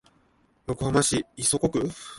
[0.65, 1.87] 横浜市磯子区